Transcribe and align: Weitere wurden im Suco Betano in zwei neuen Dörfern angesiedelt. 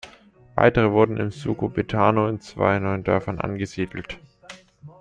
Weitere 0.55 0.91
wurden 0.93 1.17
im 1.17 1.29
Suco 1.29 1.69
Betano 1.69 2.27
in 2.27 2.39
zwei 2.41 2.79
neuen 2.79 3.03
Dörfern 3.03 3.39
angesiedelt. 3.39 4.17